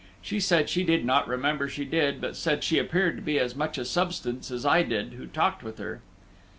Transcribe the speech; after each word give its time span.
She 0.19 0.39
said 0.39 0.67
she 0.67 0.83
did 0.83 1.05
not 1.05 1.27
remember 1.27 1.69
she 1.69 1.85
did, 1.85 2.19
but 2.21 2.35
said 2.35 2.63
she 2.63 2.79
appeared 2.79 3.17
to 3.17 3.21
be 3.21 3.37
as 3.37 3.55
much 3.55 3.77
a 3.77 3.85
substance 3.85 4.49
as 4.49 4.65
I 4.65 4.81
did 4.81 5.13
who 5.13 5.27
talked 5.27 5.61
with 5.61 5.77
her. 5.77 6.01